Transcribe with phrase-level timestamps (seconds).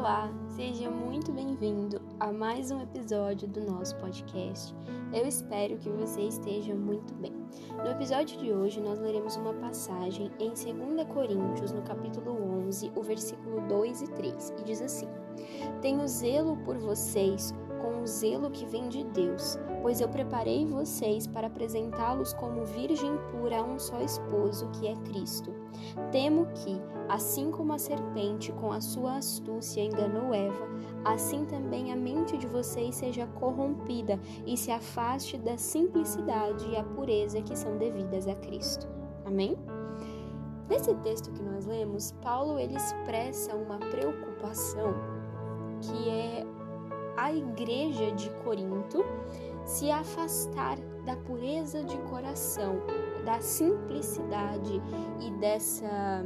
[0.00, 4.74] Olá, seja muito bem-vindo a mais um episódio do nosso podcast.
[5.12, 7.34] Eu espero que você esteja muito bem.
[7.76, 12.32] No episódio de hoje, nós leremos uma passagem em 2 Coríntios, no capítulo
[12.66, 15.06] 11, o versículo 2 e 3, e diz assim:
[15.82, 21.26] Tenho zelo por vocês com o zelo que vem de Deus, pois eu preparei vocês
[21.26, 25.52] para apresentá-los como virgem pura a um só esposo, que é Cristo.
[26.10, 30.68] Temo que, assim como a serpente com a sua astúcia enganou Eva,
[31.04, 36.84] assim também a mente de vocês seja corrompida e se afaste da simplicidade e a
[36.84, 38.88] pureza que são devidas a Cristo.
[39.24, 39.56] Amém?
[40.68, 44.94] Nesse texto que nós lemos, Paulo ele expressa uma preocupação
[45.80, 46.46] que é
[47.16, 49.04] a igreja de Corinto
[49.64, 52.80] se afastar da pureza de coração,
[53.24, 54.80] da simplicidade
[55.20, 56.24] e dessa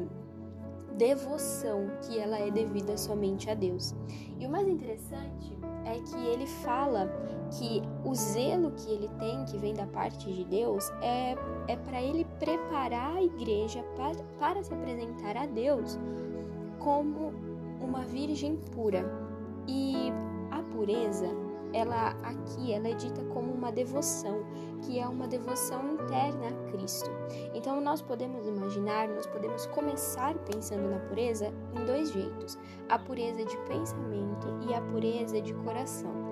[0.96, 3.94] devoção que ela é devida somente a Deus.
[4.38, 7.08] E o mais interessante é que ele fala
[7.50, 11.36] que o zelo que ele tem, que vem da parte de Deus, é,
[11.68, 15.98] é para ele preparar a igreja para, para se apresentar a Deus
[16.78, 17.32] como
[17.80, 19.04] uma virgem pura.
[19.66, 20.12] E
[20.64, 21.28] pureza
[21.74, 24.44] ela aqui ela é dita como uma devoção,
[24.82, 27.10] que é uma devoção interna a Cristo.
[27.52, 32.56] Então nós podemos imaginar, nós podemos começar pensando na pureza em dois jeitos:
[32.88, 36.24] a pureza de pensamento e a pureza de coração.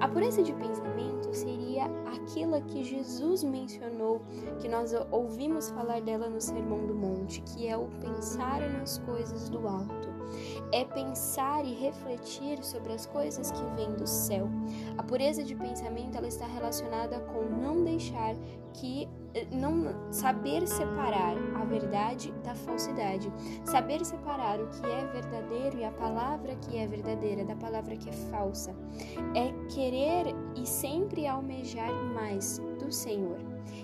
[0.00, 4.20] A pureza de pensamento seria aquela que Jesus mencionou,
[4.58, 9.48] que nós ouvimos falar dela no Sermão do Monte, que é o pensar nas coisas
[9.48, 10.09] do alto
[10.72, 14.48] é pensar e refletir sobre as coisas que vêm do céu.
[14.96, 18.34] A pureza de pensamento ela está relacionada com não deixar
[18.74, 19.08] que
[19.52, 23.32] não saber separar a verdade da falsidade,
[23.64, 28.08] saber separar o que é verdadeiro e a palavra que é verdadeira da palavra que
[28.08, 28.74] é falsa.
[29.34, 33.38] É querer e sempre almejar mais do Senhor.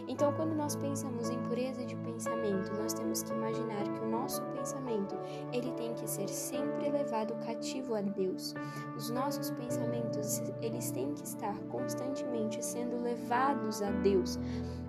[0.09, 4.43] Então, quando nós pensamos em pureza de pensamento, nós temos que imaginar que o nosso
[4.47, 5.17] pensamento,
[5.53, 8.55] ele tem que ser sempre levado cativo a Deus.
[8.97, 14.39] Os nossos pensamentos, eles têm que estar constantemente sendo levados a Deus,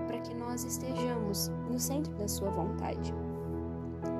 [0.07, 3.13] para que nós estejamos no centro da sua vontade.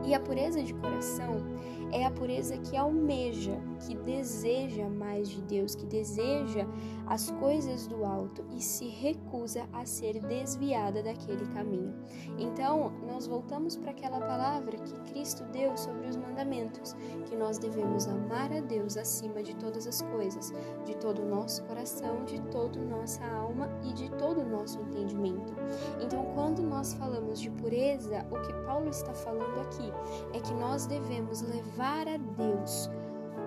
[0.08, 1.44] E a pureza de coração
[1.92, 6.66] é a pureza que almeja, que deseja mais de Deus, que deseja
[7.06, 11.94] as coisas do alto e se recusa a ser desviada daquele caminho.
[12.38, 18.08] Então, nós voltamos para aquela palavra que Cristo deu sobre os mandamentos, que nós devemos
[18.08, 20.54] amar a Deus acima de todas as coisas,
[20.86, 25.54] de todo o nosso coração, de toda nossa alma e de todo o nosso entendimento.
[26.02, 29.92] Então, quando nós falamos de pureza, o que Paulo está falando aqui
[30.34, 32.90] é que nós devemos levar a Deus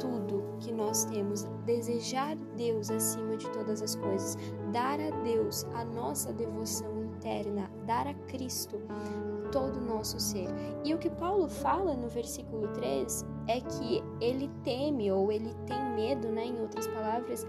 [0.01, 4.37] tudo que nós temos, desejar Deus acima de todas as coisas,
[4.73, 8.81] dar a Deus a nossa devoção interna, dar a Cristo
[9.53, 10.49] todo o nosso ser.
[10.85, 15.80] E o que Paulo fala no versículo 3 é que ele teme ou ele tem
[16.01, 17.47] medo, né, em outras palavras,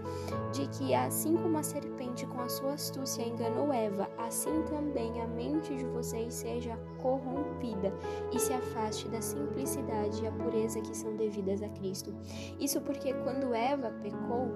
[0.52, 5.26] de que assim como a serpente com a sua astúcia enganou Eva, assim também a
[5.26, 7.92] mente de vocês seja corrompida
[8.32, 12.14] e se afaste da simplicidade e a pureza que são devidas a Cristo.
[12.60, 14.48] Isso porque quando Eva pecou,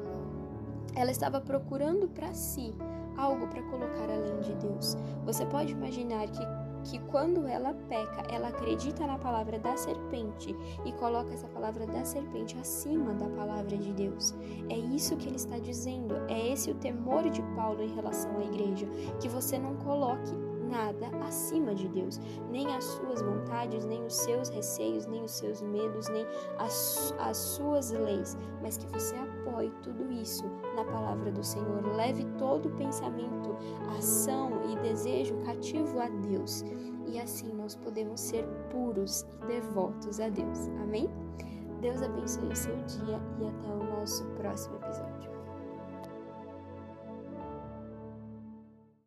[0.94, 2.74] ela estava procurando para si
[3.16, 4.96] algo para colocar além de Deus.
[5.24, 6.42] Você pode imaginar que
[6.90, 10.54] que quando ela peca, ela acredita na palavra da serpente
[10.84, 14.34] e coloca essa palavra da serpente acima da palavra de Deus.
[14.68, 18.44] É isso que ele está dizendo, é esse o temor de Paulo em relação à
[18.44, 18.86] igreja,
[19.20, 20.32] que você não coloque
[20.66, 25.62] nada acima de Deus, nem as suas vontades, nem os seus receios, nem os seus
[25.62, 26.26] medos, nem
[26.58, 30.44] as, as suas leis, mas que você apoie tudo isso
[30.74, 31.84] na palavra do Senhor.
[31.96, 33.56] Leve todo pensamento,
[33.96, 36.64] ação e desejo cativo a Deus.
[37.06, 40.68] E assim nós podemos ser puros e devotos a Deus.
[40.82, 41.08] Amém?
[41.80, 45.35] Deus abençoe o seu dia e até o nosso próximo episódio.